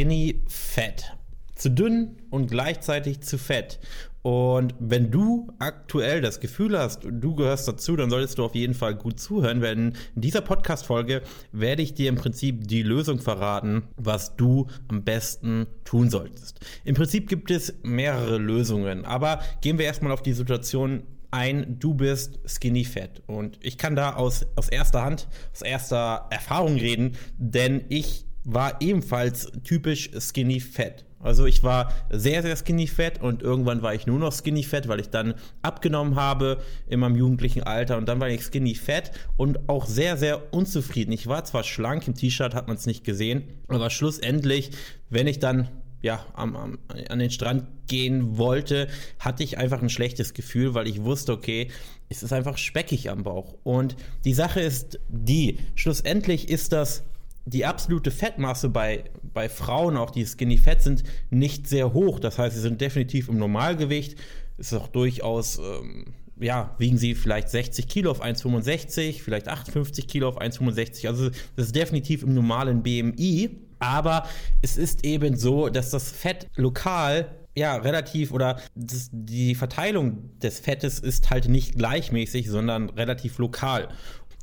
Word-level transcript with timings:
Skinny 0.00 0.40
Fat. 0.48 1.14
Zu 1.54 1.68
dünn 1.68 2.16
und 2.30 2.50
gleichzeitig 2.50 3.20
zu 3.20 3.36
fett. 3.36 3.78
Und 4.22 4.74
wenn 4.78 5.10
du 5.10 5.52
aktuell 5.58 6.22
das 6.22 6.40
Gefühl 6.40 6.78
hast, 6.78 7.04
du 7.04 7.34
gehörst 7.34 7.68
dazu, 7.68 7.96
dann 7.96 8.08
solltest 8.08 8.38
du 8.38 8.44
auf 8.46 8.54
jeden 8.54 8.72
Fall 8.72 8.94
gut 8.94 9.20
zuhören, 9.20 9.60
denn 9.60 9.92
in 10.14 10.22
dieser 10.22 10.40
Podcast-Folge 10.40 11.20
werde 11.52 11.82
ich 11.82 11.92
dir 11.92 12.08
im 12.08 12.14
Prinzip 12.14 12.66
die 12.66 12.82
Lösung 12.82 13.18
verraten, 13.18 13.82
was 13.98 14.36
du 14.36 14.68
am 14.88 15.04
besten 15.04 15.66
tun 15.84 16.08
solltest. 16.08 16.60
Im 16.86 16.94
Prinzip 16.94 17.28
gibt 17.28 17.50
es 17.50 17.74
mehrere 17.82 18.38
Lösungen, 18.38 19.04
aber 19.04 19.40
gehen 19.60 19.76
wir 19.76 19.84
erstmal 19.84 20.12
auf 20.12 20.22
die 20.22 20.32
Situation 20.32 21.02
ein, 21.30 21.78
du 21.78 21.92
bist 21.92 22.40
skinny 22.46 22.86
fat. 22.86 23.22
Und 23.26 23.58
ich 23.60 23.76
kann 23.76 23.96
da 23.96 24.14
aus, 24.14 24.46
aus 24.56 24.70
erster 24.70 25.02
Hand, 25.02 25.28
aus 25.52 25.60
erster 25.60 26.26
Erfahrung 26.30 26.76
reden, 26.76 27.18
denn 27.36 27.84
ich 27.90 28.24
war 28.44 28.80
ebenfalls 28.80 29.50
typisch 29.64 30.10
skinny 30.18 30.60
fat. 30.60 31.04
Also 31.22 31.44
ich 31.44 31.62
war 31.62 31.92
sehr, 32.10 32.42
sehr 32.42 32.56
skinny 32.56 32.86
fat 32.86 33.20
und 33.20 33.42
irgendwann 33.42 33.82
war 33.82 33.94
ich 33.94 34.06
nur 34.06 34.18
noch 34.18 34.32
skinny 34.32 34.62
fat, 34.62 34.88
weil 34.88 35.00
ich 35.00 35.10
dann 35.10 35.34
abgenommen 35.60 36.16
habe 36.16 36.62
in 36.88 37.00
meinem 37.00 37.16
jugendlichen 37.16 37.62
Alter 37.62 37.98
und 37.98 38.08
dann 38.08 38.20
war 38.20 38.30
ich 38.30 38.42
skinny 38.42 38.74
fat 38.74 39.10
und 39.36 39.68
auch 39.68 39.84
sehr, 39.84 40.16
sehr 40.16 40.54
unzufrieden. 40.54 41.12
Ich 41.12 41.26
war 41.26 41.44
zwar 41.44 41.62
schlank, 41.62 42.08
im 42.08 42.14
T-Shirt 42.14 42.54
hat 42.54 42.68
man 42.68 42.76
es 42.78 42.86
nicht 42.86 43.04
gesehen, 43.04 43.44
aber 43.68 43.90
schlussendlich, 43.90 44.70
wenn 45.10 45.26
ich 45.26 45.38
dann 45.38 45.68
ja, 46.02 46.24
am, 46.32 46.56
am, 46.56 46.78
an 47.10 47.18
den 47.18 47.30
Strand 47.30 47.64
gehen 47.86 48.38
wollte, 48.38 48.88
hatte 49.18 49.42
ich 49.42 49.58
einfach 49.58 49.82
ein 49.82 49.90
schlechtes 49.90 50.32
Gefühl, 50.32 50.72
weil 50.72 50.88
ich 50.88 51.02
wusste, 51.02 51.32
okay, 51.32 51.68
es 52.08 52.22
ist 52.22 52.32
einfach 52.32 52.56
speckig 52.56 53.10
am 53.10 53.22
Bauch. 53.22 53.56
Und 53.62 53.96
die 54.24 54.32
Sache 54.32 54.60
ist 54.60 54.98
die, 55.08 55.58
schlussendlich 55.74 56.48
ist 56.48 56.72
das 56.72 57.04
die 57.50 57.66
absolute 57.66 58.10
Fettmasse 58.10 58.68
bei, 58.68 59.04
bei 59.34 59.48
Frauen, 59.48 59.96
auch 59.96 60.10
die 60.10 60.24
skinny 60.24 60.58
fett 60.58 60.82
sind, 60.82 61.02
nicht 61.30 61.68
sehr 61.68 61.92
hoch. 61.92 62.20
Das 62.20 62.38
heißt, 62.38 62.54
sie 62.54 62.62
sind 62.62 62.80
definitiv 62.80 63.28
im 63.28 63.38
Normalgewicht. 63.38 64.18
Ist 64.56 64.72
auch 64.72 64.88
durchaus, 64.88 65.58
ähm, 65.58 66.14
ja, 66.38 66.74
wiegen 66.78 66.98
sie 66.98 67.14
vielleicht 67.14 67.48
60 67.48 67.88
Kilo 67.88 68.10
auf 68.10 68.22
1,65, 68.22 69.22
vielleicht 69.22 69.48
58 69.48 70.06
Kilo 70.06 70.28
auf 70.28 70.40
1,65. 70.40 71.08
Also 71.08 71.30
das 71.56 71.66
ist 71.66 71.76
definitiv 71.76 72.22
im 72.22 72.34
normalen 72.34 72.82
BMI. 72.82 73.50
Aber 73.78 74.26
es 74.60 74.76
ist 74.76 75.04
eben 75.04 75.36
so, 75.36 75.70
dass 75.70 75.90
das 75.90 76.10
Fett 76.10 76.48
lokal 76.56 77.34
ja, 77.56 77.76
relativ 77.76 78.32
oder 78.32 78.60
das, 78.76 79.10
die 79.12 79.54
Verteilung 79.54 80.38
des 80.38 80.60
Fettes 80.60 81.00
ist 81.00 81.30
halt 81.30 81.48
nicht 81.48 81.76
gleichmäßig, 81.76 82.48
sondern 82.48 82.90
relativ 82.90 83.38
lokal. 83.38 83.88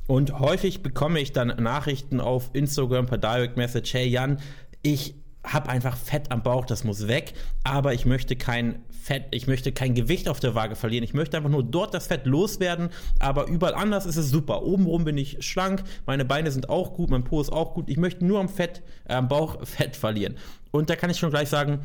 Und 0.08 0.38
häufig 0.40 0.82
bekomme 0.82 1.20
ich 1.20 1.32
dann 1.32 1.48
Nachrichten 1.48 2.18
auf 2.18 2.48
Instagram 2.54 3.04
per 3.04 3.18
Direct 3.18 3.58
Message, 3.58 3.92
hey 3.92 4.08
Jan, 4.08 4.40
ich 4.80 5.14
habe 5.44 5.68
einfach 5.68 5.98
Fett 5.98 6.32
am 6.32 6.42
Bauch, 6.42 6.64
das 6.64 6.82
muss 6.82 7.08
weg, 7.08 7.34
aber 7.62 7.92
ich 7.92 8.06
möchte 8.06 8.34
kein 8.34 8.82
Fett, 8.90 9.26
ich 9.32 9.46
möchte 9.46 9.70
kein 9.70 9.94
Gewicht 9.94 10.30
auf 10.30 10.40
der 10.40 10.54
Waage 10.54 10.76
verlieren. 10.76 11.04
Ich 11.04 11.12
möchte 11.12 11.36
einfach 11.36 11.50
nur 11.50 11.62
dort 11.62 11.92
das 11.92 12.06
Fett 12.06 12.24
loswerden, 12.24 12.88
aber 13.18 13.48
überall 13.48 13.74
anders 13.74 14.06
ist 14.06 14.16
es 14.16 14.30
super. 14.30 14.62
Obenrum 14.62 15.04
bin 15.04 15.18
ich 15.18 15.44
schlank, 15.46 15.84
meine 16.06 16.24
Beine 16.24 16.50
sind 16.50 16.70
auch 16.70 16.94
gut, 16.94 17.10
mein 17.10 17.24
Po 17.24 17.42
ist 17.42 17.52
auch 17.52 17.74
gut. 17.74 17.90
Ich 17.90 17.98
möchte 17.98 18.24
nur 18.24 18.40
am 18.40 18.48
Fett, 18.48 18.82
äh, 19.04 19.12
am 19.12 19.28
Bauch 19.28 19.58
Fett 19.66 19.94
verlieren. 19.94 20.36
Und 20.70 20.88
da 20.88 20.96
kann 20.96 21.10
ich 21.10 21.18
schon 21.18 21.30
gleich 21.30 21.50
sagen, 21.50 21.80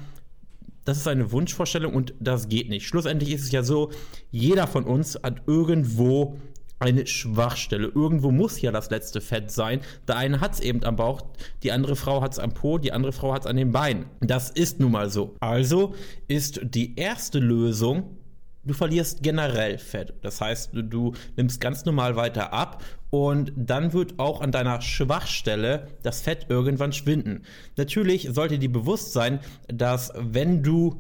das 0.85 0.97
ist 0.97 1.09
eine 1.09 1.31
Wunschvorstellung 1.33 1.93
und 1.93 2.13
das 2.21 2.47
geht 2.47 2.69
nicht. 2.69 2.87
Schlussendlich 2.87 3.31
ist 3.31 3.43
es 3.43 3.51
ja 3.51 3.63
so, 3.63 3.91
jeder 4.31 4.67
von 4.67 4.85
uns 4.85 5.19
hat 5.21 5.41
irgendwo 5.45 6.37
eine 6.83 7.07
Schwachstelle. 7.07 7.87
Irgendwo 7.87 8.31
muss 8.31 8.61
ja 8.61 8.71
das 8.71 8.89
letzte 8.89 9.21
Fett 9.21 9.51
sein. 9.51 9.81
Der 10.07 10.17
eine 10.17 10.41
hat 10.41 10.53
es 10.53 10.59
eben 10.59 10.83
am 10.83 10.95
Bauch, 10.95 11.21
die 11.63 11.71
andere 11.71 11.95
Frau 11.95 12.21
hat 12.21 12.33
es 12.33 12.39
am 12.39 12.53
Po, 12.53 12.77
die 12.77 12.91
andere 12.91 13.13
Frau 13.13 13.33
hat 13.33 13.41
es 13.43 13.47
an 13.47 13.55
den 13.55 13.71
Beinen. 13.71 14.05
Das 14.19 14.49
ist 14.49 14.79
nun 14.79 14.91
mal 14.91 15.09
so. 15.09 15.35
Also 15.39 15.95
ist 16.27 16.59
die 16.63 16.95
erste 16.95 17.39
Lösung, 17.39 18.17
du 18.63 18.73
verlierst 18.73 19.23
generell 19.23 19.77
Fett. 19.77 20.13
Das 20.21 20.41
heißt, 20.41 20.71
du, 20.73 21.13
nimmst 21.35 21.61
ganz 21.61 21.85
normal 21.85 22.15
weiter 22.15 22.53
ab 22.53 22.83
und 23.09 23.53
dann 23.55 23.93
wird 23.93 24.19
auch 24.19 24.41
an 24.41 24.51
deiner 24.51 24.81
Schwachstelle 24.81 25.87
das 26.01 26.21
Fett 26.21 26.47
irgendwann 26.49 26.93
schwinden. 26.93 27.43
Natürlich 27.77 28.29
sollte 28.31 28.59
dir 28.59 28.71
bewusst 28.71 29.13
sein, 29.13 29.39
dass 29.67 30.11
wenn 30.17 30.63
du 30.63 30.99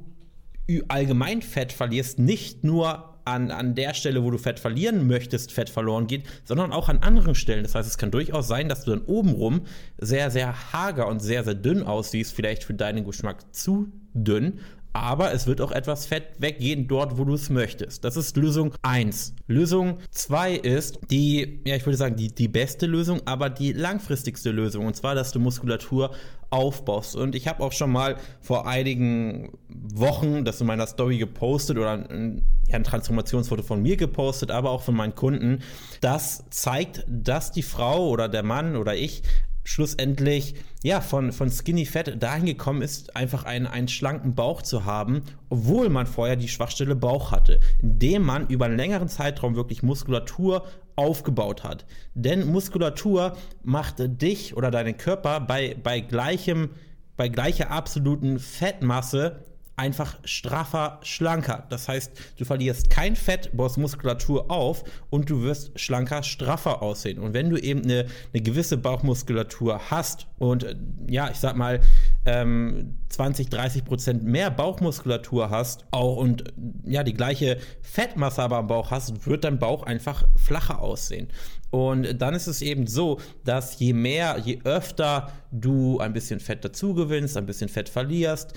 allgemein 0.87 1.41
Fett 1.41 1.73
verlierst, 1.73 2.19
nicht 2.19 2.63
nur 2.63 3.12
an, 3.25 3.51
an 3.51 3.75
der 3.75 3.93
Stelle, 3.93 4.23
wo 4.23 4.31
du 4.31 4.37
Fett 4.37 4.59
verlieren 4.59 5.07
möchtest, 5.07 5.51
Fett 5.51 5.69
verloren 5.69 6.07
geht, 6.07 6.25
sondern 6.43 6.71
auch 6.71 6.89
an 6.89 6.99
anderen 6.99 7.35
Stellen. 7.35 7.63
Das 7.63 7.75
heißt, 7.75 7.87
es 7.87 7.97
kann 7.97 8.11
durchaus 8.11 8.47
sein, 8.47 8.69
dass 8.69 8.83
du 8.83 8.91
dann 8.91 9.05
obenrum 9.05 9.61
sehr, 9.97 10.31
sehr 10.31 10.73
hager 10.73 11.07
und 11.07 11.19
sehr, 11.19 11.43
sehr 11.43 11.55
dünn 11.55 11.83
aussiehst, 11.83 12.33
vielleicht 12.33 12.63
für 12.63 12.73
deinen 12.73 13.05
Geschmack 13.05 13.53
zu 13.53 13.91
dünn, 14.13 14.59
aber 14.93 15.33
es 15.33 15.47
wird 15.47 15.59
auch 15.59 15.71
etwas 15.71 16.05
Fett 16.05 16.35
weggehen 16.37 16.87
dort, 16.87 17.17
wo 17.17 17.25
du 17.25 17.33
es 17.33 17.49
möchtest. 17.49 18.03
Das 18.03 18.15
ist 18.15 18.37
Lösung 18.37 18.73
1. 18.83 19.33
Lösung 19.47 19.97
2 20.11 20.53
ist 20.53 20.99
die, 21.09 21.61
ja, 21.65 21.75
ich 21.75 21.85
würde 21.85 21.97
sagen, 21.97 22.15
die, 22.15 22.33
die 22.33 22.47
beste 22.47 22.85
Lösung, 22.85 23.21
aber 23.25 23.49
die 23.49 23.73
langfristigste 23.73 24.51
Lösung. 24.51 24.85
Und 24.85 24.95
zwar, 24.95 25.15
dass 25.15 25.31
du 25.31 25.39
Muskulatur 25.39 26.11
aufbaust. 26.51 27.15
Und 27.15 27.33
ich 27.33 27.47
habe 27.47 27.63
auch 27.63 27.71
schon 27.71 27.91
mal 27.91 28.17
vor 28.39 28.67
einigen 28.67 29.51
Wochen 29.69 30.45
das 30.45 30.61
in 30.61 30.67
meiner 30.67 30.85
Story 30.85 31.17
gepostet 31.17 31.77
oder 31.77 31.93
ein, 32.07 32.43
ja, 32.67 32.75
ein 32.75 32.83
Transformationsfoto 32.83 33.63
von 33.63 33.81
mir 33.81 33.97
gepostet, 33.97 34.51
aber 34.51 34.69
auch 34.69 34.83
von 34.83 34.95
meinen 34.95 35.15
Kunden. 35.15 35.63
Das 36.01 36.45
zeigt, 36.51 37.03
dass 37.07 37.51
die 37.51 37.63
Frau 37.63 38.07
oder 38.09 38.29
der 38.29 38.43
Mann 38.43 38.75
oder 38.75 38.95
ich 38.95 39.23
schlussendlich 39.63 40.55
ja 40.83 41.01
von, 41.01 41.31
von 41.31 41.49
Skinny 41.49 41.85
Fat 41.85 42.21
dahin 42.21 42.45
gekommen 42.45 42.81
ist, 42.81 43.15
einfach 43.15 43.45
einen, 43.45 43.67
einen 43.67 43.87
schlanken 43.87 44.35
Bauch 44.35 44.61
zu 44.61 44.85
haben, 44.85 45.23
obwohl 45.49 45.89
man 45.89 46.07
vorher 46.07 46.35
die 46.35 46.49
Schwachstelle 46.49 46.95
Bauch 46.95 47.31
hatte, 47.31 47.59
indem 47.81 48.23
man 48.23 48.47
über 48.47 48.65
einen 48.65 48.77
längeren 48.77 49.07
Zeitraum 49.07 49.55
wirklich 49.55 49.83
Muskulatur 49.83 50.65
aufgebaut 50.95 51.63
hat. 51.63 51.85
Denn 52.13 52.47
Muskulatur 52.47 53.37
macht 53.63 53.95
dich 53.99 54.55
oder 54.55 54.71
deinen 54.71 54.97
Körper 54.97 55.39
bei, 55.39 55.75
bei 55.81 56.01
gleichem 56.01 56.69
bei 57.15 57.29
gleicher 57.29 57.69
absoluten 57.71 58.39
Fettmasse 58.39 59.45
einfach 59.75 60.17
straffer, 60.23 60.99
schlanker. 61.01 61.65
Das 61.69 61.87
heißt, 61.87 62.11
du 62.37 62.45
verlierst 62.45 62.89
kein 62.89 63.15
Fett, 63.15 63.49
baust 63.53 63.77
Muskulatur 63.77 64.51
auf 64.51 64.83
und 65.09 65.29
du 65.29 65.41
wirst 65.41 65.79
schlanker, 65.79 66.21
straffer 66.23 66.81
aussehen. 66.81 67.19
Und 67.19 67.33
wenn 67.33 67.49
du 67.49 67.57
eben 67.57 67.83
eine, 67.83 68.05
eine 68.33 68.43
gewisse 68.43 68.77
Bauchmuskulatur 68.77 69.89
hast 69.89 70.27
und 70.37 70.63
äh, 70.63 70.75
ja, 71.07 71.29
ich 71.31 71.37
sag 71.37 71.55
mal, 71.55 71.79
ähm, 72.25 72.95
20, 73.09 73.49
30 73.49 73.85
Prozent 73.85 74.23
mehr 74.23 74.49
Bauchmuskulatur 74.49 75.49
hast 75.49 75.85
auch 75.91 76.17
und 76.17 76.45
ja, 76.85 77.03
die 77.03 77.13
gleiche 77.13 77.57
Fettmasse 77.81 78.41
aber 78.41 78.57
am 78.57 78.67
Bauch 78.67 78.91
hast, 78.91 79.27
wird 79.27 79.43
dein 79.43 79.59
Bauch 79.59 79.83
einfach 79.83 80.25
flacher 80.37 80.81
aussehen. 80.81 81.27
Und 81.69 82.21
dann 82.21 82.35
ist 82.35 82.47
es 82.47 82.61
eben 82.61 82.85
so, 82.85 83.19
dass 83.43 83.79
je 83.79 83.93
mehr, 83.93 84.37
je 84.45 84.59
öfter 84.63 85.31
du 85.51 85.99
ein 85.99 86.13
bisschen 86.13 86.39
Fett 86.39 86.63
dazu 86.63 86.93
gewinnst, 86.93 87.35
ein 87.35 87.47
bisschen 87.47 87.67
Fett 87.67 87.89
verlierst, 87.89 88.53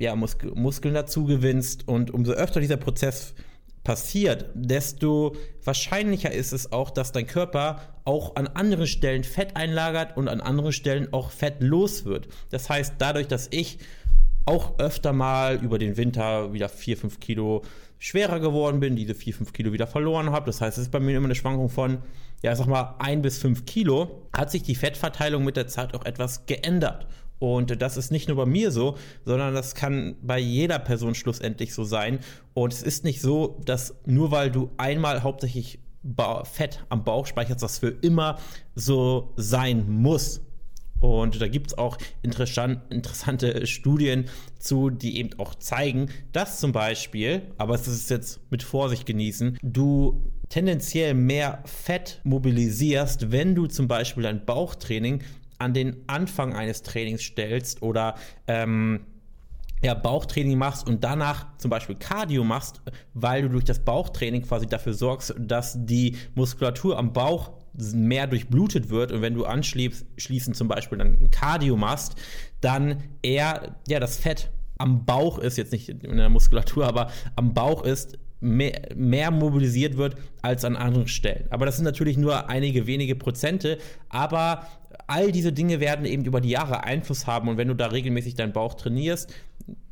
ja, 0.00 0.16
Mus 0.16 0.36
Muskeln 0.54 0.94
dazu 0.94 1.26
gewinnst 1.26 1.86
und 1.86 2.10
umso 2.10 2.32
öfter 2.32 2.60
dieser 2.60 2.76
Prozess 2.76 3.34
passiert, 3.84 4.46
desto 4.54 5.36
wahrscheinlicher 5.62 6.32
ist 6.32 6.52
es 6.52 6.72
auch, 6.72 6.90
dass 6.90 7.12
dein 7.12 7.26
Körper 7.26 7.80
auch 8.04 8.36
an 8.36 8.46
anderen 8.48 8.86
Stellen 8.86 9.24
Fett 9.24 9.56
einlagert 9.56 10.16
und 10.16 10.28
an 10.28 10.40
anderen 10.40 10.72
Stellen 10.72 11.12
auch 11.12 11.30
Fett 11.30 11.56
los 11.60 12.04
wird. 12.04 12.28
Das 12.50 12.68
heißt, 12.68 12.94
dadurch, 12.98 13.28
dass 13.28 13.48
ich 13.50 13.78
auch 14.46 14.78
öfter 14.78 15.12
mal 15.12 15.62
über 15.62 15.78
den 15.78 15.96
Winter 15.96 16.52
wieder 16.52 16.68
4, 16.68 16.96
5 16.96 17.20
Kilo 17.20 17.62
schwerer 17.98 18.40
geworden 18.40 18.80
bin, 18.80 18.96
diese 18.96 19.14
4, 19.14 19.34
5 19.34 19.52
Kilo 19.52 19.72
wieder 19.72 19.86
verloren 19.86 20.30
habe. 20.32 20.46
Das 20.46 20.60
heißt, 20.60 20.76
es 20.76 20.84
ist 20.84 20.90
bei 20.90 21.00
mir 21.00 21.16
immer 21.16 21.26
eine 21.26 21.34
Schwankung 21.34 21.70
von, 21.70 21.98
ja, 22.42 22.54
sag 22.54 22.66
mal, 22.66 22.96
1 22.98 23.22
bis 23.22 23.38
5 23.38 23.64
Kilo. 23.64 24.28
Hat 24.36 24.50
sich 24.50 24.62
die 24.62 24.74
Fettverteilung 24.74 25.44
mit 25.44 25.56
der 25.56 25.68
Zeit 25.68 25.94
auch 25.94 26.04
etwas 26.04 26.46
geändert. 26.46 27.06
Und 27.44 27.82
das 27.82 27.98
ist 27.98 28.10
nicht 28.10 28.26
nur 28.28 28.38
bei 28.38 28.46
mir 28.46 28.70
so, 28.70 28.96
sondern 29.26 29.52
das 29.52 29.74
kann 29.74 30.16
bei 30.22 30.38
jeder 30.38 30.78
Person 30.78 31.14
schlussendlich 31.14 31.74
so 31.74 31.84
sein. 31.84 32.20
Und 32.54 32.72
es 32.72 32.82
ist 32.82 33.04
nicht 33.04 33.20
so, 33.20 33.60
dass 33.66 33.94
nur 34.06 34.30
weil 34.30 34.50
du 34.50 34.70
einmal 34.78 35.22
hauptsächlich 35.22 35.78
Fett 36.44 36.82
am 36.88 37.04
Bauch 37.04 37.26
speicherst, 37.26 37.62
das 37.62 37.80
für 37.80 37.90
immer 38.00 38.38
so 38.74 39.34
sein 39.36 39.84
muss. 39.90 40.40
Und 41.00 41.38
da 41.38 41.46
gibt 41.46 41.66
es 41.66 41.76
auch 41.76 41.98
interessante 42.22 43.66
Studien 43.66 44.24
zu, 44.58 44.88
die 44.88 45.18
eben 45.18 45.38
auch 45.38 45.54
zeigen, 45.54 46.08
dass 46.32 46.60
zum 46.60 46.72
Beispiel, 46.72 47.42
aber 47.58 47.74
es 47.74 47.86
ist 47.86 48.08
jetzt 48.08 48.40
mit 48.50 48.62
Vorsicht 48.62 49.04
genießen, 49.04 49.58
du 49.62 50.32
tendenziell 50.48 51.12
mehr 51.12 51.62
Fett 51.66 52.22
mobilisierst, 52.24 53.32
wenn 53.32 53.54
du 53.54 53.66
zum 53.66 53.86
Beispiel 53.86 54.22
dein 54.22 54.46
Bauchtraining 54.46 55.22
an 55.64 55.74
den 55.74 55.96
Anfang 56.06 56.54
eines 56.54 56.82
Trainings 56.82 57.22
stellst 57.22 57.82
oder 57.82 58.14
ähm, 58.46 59.00
ja, 59.82 59.94
Bauchtraining 59.94 60.56
machst 60.56 60.86
und 60.86 61.04
danach 61.04 61.46
zum 61.58 61.70
Beispiel 61.70 61.96
Cardio 61.96 62.44
machst, 62.44 62.80
weil 63.12 63.42
du 63.42 63.48
durch 63.50 63.64
das 63.64 63.80
Bauchtraining 63.80 64.42
quasi 64.42 64.66
dafür 64.66 64.94
sorgst, 64.94 65.34
dass 65.38 65.76
die 65.84 66.16
Muskulatur 66.34 66.98
am 66.98 67.12
Bauch 67.12 67.52
mehr 67.92 68.26
durchblutet 68.26 68.88
wird 68.88 69.12
und 69.12 69.20
wenn 69.20 69.34
du 69.34 69.44
anschließend 69.44 70.56
zum 70.56 70.68
Beispiel 70.68 70.98
dann 70.98 71.30
Cardio 71.30 71.76
machst, 71.76 72.14
dann 72.60 73.02
eher 73.22 73.76
ja, 73.88 74.00
das 74.00 74.16
Fett 74.16 74.50
am 74.78 75.04
Bauch 75.04 75.38
ist, 75.38 75.56
jetzt 75.56 75.72
nicht 75.72 75.88
in 75.88 76.16
der 76.16 76.28
Muskulatur, 76.28 76.86
aber 76.86 77.10
am 77.36 77.54
Bauch 77.54 77.84
ist, 77.84 78.18
mehr, 78.44 78.80
mehr, 78.94 79.30
mobilisiert 79.30 79.96
wird 79.96 80.16
als 80.42 80.64
an 80.64 80.76
anderen 80.76 81.08
Stellen. 81.08 81.46
Aber 81.50 81.66
das 81.66 81.76
sind 81.76 81.84
natürlich 81.84 82.16
nur 82.16 82.48
einige 82.48 82.86
wenige 82.86 83.16
Prozente, 83.16 83.78
aber 84.08 84.66
all 85.06 85.32
diese 85.32 85.52
Dinge 85.52 85.80
werden 85.80 86.06
eben 86.06 86.24
über 86.24 86.40
die 86.40 86.50
Jahre 86.50 86.84
Einfluss 86.84 87.26
haben 87.26 87.48
und 87.48 87.56
wenn 87.56 87.68
du 87.68 87.74
da 87.74 87.86
regelmäßig 87.86 88.34
deinen 88.34 88.52
Bauch 88.52 88.74
trainierst 88.74 89.34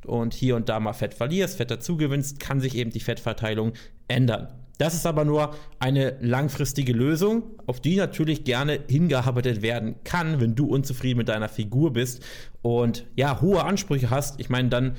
und 0.06 0.34
hier 0.34 0.56
und 0.56 0.68
da 0.68 0.80
mal 0.80 0.92
Fett 0.92 1.14
verlierst, 1.14 1.56
Fett 1.56 1.70
dazugewinnst, 1.70 2.40
kann 2.40 2.60
sich 2.60 2.76
eben 2.76 2.90
die 2.90 3.00
Fettverteilung 3.00 3.72
ändern. 4.08 4.48
Das 4.78 4.94
ist 4.94 5.06
aber 5.06 5.24
nur 5.24 5.54
eine 5.78 6.16
langfristige 6.20 6.92
Lösung, 6.92 7.44
auf 7.66 7.80
die 7.80 7.96
natürlich 7.96 8.44
gerne 8.44 8.80
hingearbeitet 8.88 9.62
werden 9.62 9.96
kann, 10.02 10.40
wenn 10.40 10.54
du 10.54 10.66
unzufrieden 10.66 11.18
mit 11.18 11.28
deiner 11.28 11.48
Figur 11.48 11.92
bist 11.92 12.24
und 12.62 13.04
ja, 13.14 13.40
hohe 13.40 13.62
Ansprüche 13.62 14.10
hast. 14.10 14.40
Ich 14.40 14.50
meine, 14.50 14.70
dann 14.70 14.96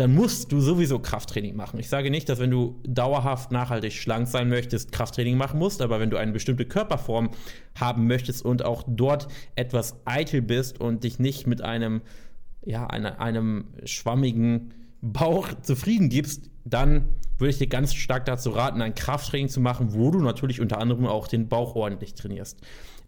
dann 0.00 0.14
musst 0.14 0.50
du 0.50 0.60
sowieso 0.60 0.98
Krafttraining 0.98 1.54
machen. 1.54 1.78
Ich 1.78 1.90
sage 1.90 2.10
nicht, 2.10 2.30
dass 2.30 2.38
wenn 2.38 2.50
du 2.50 2.80
dauerhaft 2.84 3.52
nachhaltig 3.52 3.92
schlank 3.92 4.28
sein 4.28 4.48
möchtest, 4.48 4.92
Krafttraining 4.92 5.36
machen 5.36 5.58
musst, 5.58 5.82
aber 5.82 6.00
wenn 6.00 6.08
du 6.08 6.16
eine 6.16 6.32
bestimmte 6.32 6.64
Körperform 6.64 7.28
haben 7.78 8.06
möchtest 8.06 8.42
und 8.42 8.64
auch 8.64 8.82
dort 8.86 9.28
etwas 9.56 10.00
eitel 10.06 10.40
bist 10.40 10.80
und 10.80 11.04
dich 11.04 11.18
nicht 11.18 11.46
mit 11.46 11.60
einem, 11.60 12.00
ja, 12.64 12.86
eine, 12.86 13.20
einem 13.20 13.66
schwammigen 13.84 14.72
Bauch 15.02 15.48
zufrieden 15.60 16.08
gibst, 16.08 16.48
dann 16.64 17.10
würde 17.36 17.50
ich 17.50 17.58
dir 17.58 17.66
ganz 17.66 17.92
stark 17.92 18.24
dazu 18.24 18.50
raten, 18.50 18.80
ein 18.80 18.94
Krafttraining 18.94 19.50
zu 19.50 19.60
machen, 19.60 19.92
wo 19.92 20.10
du 20.10 20.20
natürlich 20.20 20.62
unter 20.62 20.78
anderem 20.78 21.04
auch 21.06 21.28
den 21.28 21.48
Bauch 21.48 21.74
ordentlich 21.74 22.14
trainierst. 22.14 22.58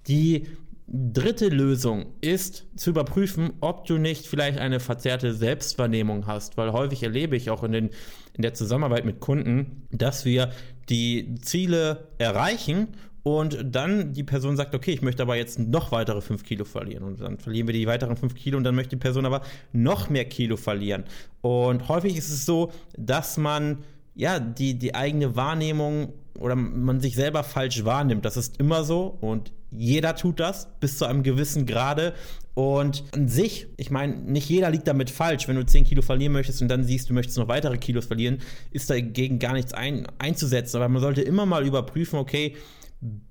Die 0.08 0.46
dritte 0.92 1.48
Lösung 1.48 2.06
ist 2.20 2.66
zu 2.76 2.90
überprüfen, 2.90 3.54
ob 3.60 3.86
du 3.86 3.96
nicht 3.96 4.26
vielleicht 4.26 4.58
eine 4.58 4.78
verzerrte 4.78 5.32
Selbstwahrnehmung 5.32 6.26
hast, 6.26 6.58
weil 6.58 6.72
häufig 6.72 7.02
erlebe 7.02 7.34
ich 7.34 7.48
auch 7.48 7.62
in, 7.64 7.72
den, 7.72 7.90
in 8.34 8.42
der 8.42 8.52
Zusammenarbeit 8.52 9.06
mit 9.06 9.18
Kunden, 9.18 9.86
dass 9.90 10.26
wir 10.26 10.52
die 10.90 11.36
Ziele 11.40 12.08
erreichen 12.18 12.88
und 13.22 13.58
dann 13.64 14.12
die 14.12 14.24
Person 14.24 14.56
sagt, 14.56 14.74
okay, 14.74 14.90
ich 14.92 15.00
möchte 15.00 15.22
aber 15.22 15.36
jetzt 15.36 15.58
noch 15.58 15.92
weitere 15.92 16.20
5 16.20 16.42
Kilo 16.44 16.64
verlieren. 16.64 17.04
Und 17.04 17.20
dann 17.20 17.38
verlieren 17.38 17.68
wir 17.68 17.72
die 17.72 17.86
weiteren 17.86 18.16
5 18.16 18.34
Kilo 18.34 18.58
und 18.58 18.64
dann 18.64 18.74
möchte 18.74 18.96
die 18.96 19.00
Person 19.00 19.24
aber 19.24 19.42
noch 19.72 20.10
mehr 20.10 20.24
Kilo 20.26 20.56
verlieren. 20.56 21.04
Und 21.40 21.88
häufig 21.88 22.16
ist 22.16 22.30
es 22.30 22.44
so, 22.44 22.70
dass 22.98 23.38
man 23.38 23.78
ja 24.14 24.40
die, 24.40 24.78
die 24.78 24.94
eigene 24.94 25.36
Wahrnehmung 25.36 26.12
oder 26.38 26.56
man 26.56 27.00
sich 27.00 27.14
selber 27.14 27.44
falsch 27.44 27.84
wahrnimmt. 27.84 28.24
Das 28.24 28.36
ist 28.36 28.58
immer 28.58 28.84
so 28.84 29.16
und 29.20 29.52
jeder 29.76 30.14
tut 30.14 30.40
das 30.40 30.68
bis 30.80 30.98
zu 30.98 31.06
einem 31.06 31.22
gewissen 31.22 31.66
Grade. 31.66 32.14
Und 32.54 33.04
an 33.12 33.28
sich, 33.28 33.68
ich 33.78 33.90
meine, 33.90 34.14
nicht 34.14 34.48
jeder 34.48 34.70
liegt 34.70 34.86
damit 34.86 35.08
falsch. 35.08 35.48
Wenn 35.48 35.56
du 35.56 35.64
10 35.64 35.84
Kilo 35.84 36.02
verlieren 36.02 36.32
möchtest 36.32 36.60
und 36.60 36.68
dann 36.68 36.84
siehst, 36.84 37.08
du 37.08 37.14
möchtest 37.14 37.38
noch 37.38 37.48
weitere 37.48 37.78
Kilos 37.78 38.06
verlieren, 38.06 38.38
ist 38.70 38.90
dagegen 38.90 39.38
gar 39.38 39.54
nichts 39.54 39.72
ein, 39.72 40.06
einzusetzen. 40.18 40.76
Aber 40.76 40.88
man 40.88 41.00
sollte 41.00 41.22
immer 41.22 41.46
mal 41.46 41.66
überprüfen, 41.66 42.18
okay, 42.18 42.54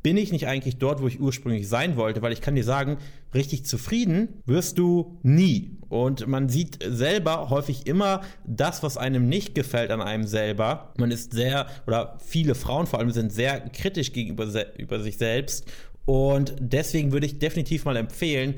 bin 0.04 0.18
ich 0.18 0.34
nicht 0.34 0.48
eigentlich 0.48 0.78
dort, 0.80 1.02
wo 1.02 1.08
ich 1.08 1.22
ursprünglich 1.22 1.70
sein 1.70 1.96
wollte? 1.96 2.22
Weil 2.22 2.34
ich 2.34 2.42
kann 2.42 2.56
dir 2.56 2.64
sagen, 2.64 2.98
richtig 3.34 3.66
zufrieden 3.66 4.42
wirst 4.46 4.78
du 4.78 5.18
nie. 5.24 5.78
Und 5.88 6.28
man 6.28 6.50
sieht 6.50 6.80
selber 6.86 7.50
häufig 7.50 7.88
immer 7.88 8.22
das, 8.46 8.84
was 8.84 8.98
einem 8.98 9.30
nicht 9.30 9.56
gefällt 9.56 9.92
an 9.92 10.02
einem 10.02 10.26
selber. 10.26 10.94
Man 10.98 11.12
ist 11.12 11.32
sehr, 11.32 11.68
oder 11.88 12.18
viele 12.26 12.54
Frauen 12.54 12.86
vor 12.86 13.00
allem 13.00 13.12
sind 13.12 13.32
sehr 13.32 13.62
kritisch 13.70 14.12
gegenüber 14.12 14.48
über 14.78 15.00
sich 15.00 15.18
selbst. 15.18 15.66
Und 16.12 16.56
deswegen 16.60 17.14
würde 17.14 17.26
ich 17.26 17.40
definitiv 17.40 17.86
mal 17.86 17.96
empfehlen, 17.96 18.56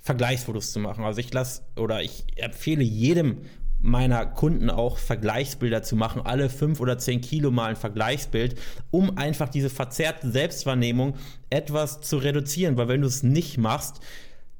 Vergleichsfotos 0.00 0.72
zu 0.72 0.80
machen. 0.80 1.04
Also 1.04 1.20
ich 1.20 1.32
lasse 1.32 1.62
oder 1.76 2.02
ich 2.02 2.24
empfehle 2.34 2.82
jedem 2.82 3.42
meiner 3.80 4.26
Kunden 4.26 4.70
auch 4.70 4.98
Vergleichsbilder 4.98 5.84
zu 5.84 5.94
machen, 5.94 6.22
alle 6.24 6.50
fünf 6.50 6.80
oder 6.80 6.98
zehn 6.98 7.20
Kilo 7.20 7.52
mal 7.52 7.66
ein 7.66 7.76
Vergleichsbild, 7.76 8.58
um 8.90 9.16
einfach 9.16 9.48
diese 9.48 9.70
verzerrte 9.70 10.32
Selbstwahrnehmung 10.32 11.14
etwas 11.48 12.00
zu 12.00 12.16
reduzieren, 12.16 12.76
weil 12.76 12.88
wenn 12.88 13.02
du 13.02 13.06
es 13.06 13.22
nicht 13.22 13.56
machst, 13.56 14.00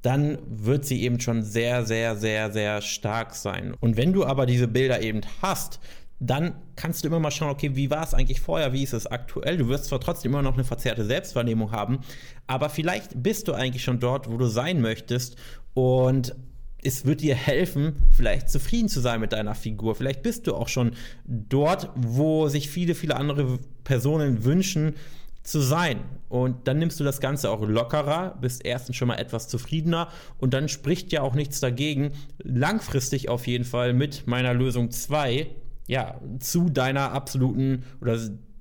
dann 0.02 0.38
wird 0.46 0.84
sie 0.84 1.02
eben 1.02 1.18
schon 1.18 1.42
sehr, 1.42 1.84
sehr, 1.84 2.14
sehr, 2.14 2.52
sehr 2.52 2.80
stark 2.80 3.34
sein. 3.34 3.74
Und 3.80 3.96
wenn 3.96 4.12
du 4.12 4.24
aber 4.24 4.46
diese 4.46 4.68
Bilder 4.68 5.02
eben 5.02 5.22
hast, 5.42 5.80
dann 6.18 6.54
kannst 6.76 7.04
du 7.04 7.08
immer 7.08 7.20
mal 7.20 7.30
schauen, 7.30 7.50
okay, 7.50 7.76
wie 7.76 7.90
war 7.90 8.02
es 8.02 8.14
eigentlich 8.14 8.40
vorher, 8.40 8.72
wie 8.72 8.82
ist 8.82 8.94
es 8.94 9.06
aktuell? 9.06 9.58
Du 9.58 9.68
wirst 9.68 9.86
zwar 9.86 10.00
trotzdem 10.00 10.32
immer 10.32 10.42
noch 10.42 10.54
eine 10.54 10.64
verzerrte 10.64 11.04
Selbstwahrnehmung 11.04 11.72
haben, 11.72 12.00
aber 12.46 12.70
vielleicht 12.70 13.22
bist 13.22 13.48
du 13.48 13.52
eigentlich 13.52 13.84
schon 13.84 14.00
dort, 14.00 14.30
wo 14.30 14.36
du 14.36 14.46
sein 14.46 14.80
möchtest 14.80 15.36
und 15.74 16.34
es 16.82 17.04
wird 17.04 17.20
dir 17.20 17.34
helfen, 17.34 17.96
vielleicht 18.10 18.48
zufrieden 18.48 18.88
zu 18.88 19.00
sein 19.00 19.20
mit 19.20 19.32
deiner 19.32 19.54
Figur. 19.54 19.94
Vielleicht 19.94 20.22
bist 20.22 20.46
du 20.46 20.54
auch 20.54 20.68
schon 20.68 20.92
dort, 21.24 21.90
wo 21.96 22.48
sich 22.48 22.70
viele, 22.70 22.94
viele 22.94 23.16
andere 23.16 23.58
Personen 23.82 24.44
wünschen 24.44 24.94
zu 25.42 25.60
sein. 25.60 26.00
Und 26.28 26.68
dann 26.68 26.78
nimmst 26.78 26.98
du 27.00 27.04
das 27.04 27.20
Ganze 27.20 27.50
auch 27.50 27.66
lockerer, 27.66 28.36
bist 28.40 28.64
erstens 28.64 28.96
schon 28.96 29.08
mal 29.08 29.16
etwas 29.16 29.48
zufriedener 29.48 30.08
und 30.38 30.54
dann 30.54 30.68
spricht 30.68 31.12
ja 31.12 31.22
auch 31.22 31.34
nichts 31.34 31.60
dagegen, 31.60 32.12
langfristig 32.42 33.28
auf 33.28 33.46
jeden 33.46 33.64
Fall 33.64 33.92
mit 33.92 34.26
meiner 34.26 34.54
Lösung 34.54 34.90
2 34.90 35.48
ja, 35.86 36.20
zu 36.40 36.68
deiner 36.68 37.12
absoluten 37.12 37.84
oder 38.00 38.18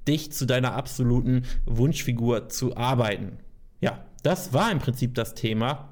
dich 0.07 0.31
zu 0.31 0.45
deiner 0.45 0.73
absoluten 0.73 1.43
Wunschfigur 1.65 2.49
zu 2.49 2.77
arbeiten. 2.77 3.37
Ja, 3.81 4.05
das 4.23 4.53
war 4.53 4.71
im 4.71 4.79
Prinzip 4.79 5.15
das 5.15 5.33
Thema. 5.33 5.89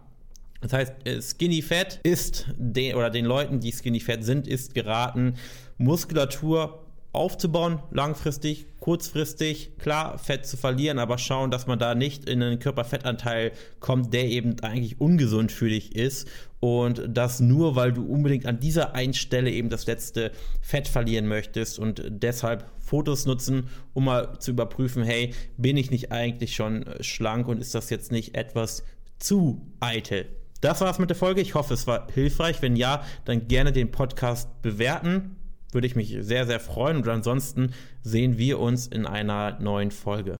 Das 0.61 0.73
heißt, 0.73 0.93
äh, 1.05 1.21
Skinny 1.21 1.61
Fat 1.61 1.99
ist 2.03 2.47
den 2.57 2.95
oder 2.95 3.09
den 3.09 3.25
Leuten, 3.25 3.59
die 3.59 3.71
Skinny 3.71 3.99
Fat 3.99 4.23
sind, 4.23 4.47
ist 4.47 4.73
geraten, 4.73 5.35
Muskulatur 5.77 6.82
aufzubauen, 7.13 7.79
langfristig, 7.91 8.65
kurzfristig, 8.79 9.77
klar, 9.77 10.17
Fett 10.17 10.45
zu 10.45 10.57
verlieren, 10.57 10.99
aber 10.99 11.17
schauen, 11.17 11.51
dass 11.51 11.67
man 11.67 11.79
da 11.79 11.95
nicht 11.95 12.27
in 12.27 12.41
einen 12.41 12.59
Körperfettanteil 12.59 13.51
kommt, 13.79 14.13
der 14.13 14.25
eben 14.25 14.59
eigentlich 14.61 14.99
ungesund 14.99 15.51
für 15.51 15.69
dich 15.69 15.95
ist 15.95 16.27
und 16.59 17.03
das 17.07 17.39
nur, 17.39 17.75
weil 17.75 17.93
du 17.93 18.05
unbedingt 18.05 18.45
an 18.45 18.59
dieser 18.59 18.95
einen 18.95 19.13
Stelle 19.13 19.51
eben 19.51 19.69
das 19.69 19.85
letzte 19.85 20.31
Fett 20.61 20.87
verlieren 20.87 21.27
möchtest 21.27 21.77
und 21.77 22.03
deshalb 22.07 22.65
Fotos 22.79 23.25
nutzen, 23.25 23.69
um 23.93 24.05
mal 24.05 24.39
zu 24.39 24.51
überprüfen, 24.51 25.03
hey, 25.03 25.33
bin 25.57 25.77
ich 25.77 25.91
nicht 25.91 26.11
eigentlich 26.11 26.55
schon 26.55 26.85
schlank 26.99 27.47
und 27.47 27.59
ist 27.59 27.75
das 27.75 27.89
jetzt 27.89 28.11
nicht 28.11 28.35
etwas 28.35 28.83
zu 29.19 29.61
eitel? 29.79 30.25
Das 30.61 30.79
war's 30.79 30.97
mit 30.97 31.09
der 31.09 31.17
Folge. 31.17 31.41
Ich 31.41 31.55
hoffe, 31.55 31.73
es 31.73 31.87
war 31.87 32.07
hilfreich. 32.13 32.61
Wenn 32.61 32.77
ja, 32.77 33.03
dann 33.25 33.49
gerne 33.49 33.73
den 33.73 33.91
Podcast 33.91 34.61
bewerten. 34.61 35.35
Würde 35.73 35.87
ich 35.87 35.95
mich 35.95 36.15
sehr, 36.21 36.45
sehr 36.45 36.59
freuen. 36.59 36.97
Und 36.97 37.07
ansonsten 37.07 37.73
sehen 38.01 38.37
wir 38.37 38.59
uns 38.59 38.87
in 38.87 39.05
einer 39.05 39.59
neuen 39.59 39.91
Folge. 39.91 40.31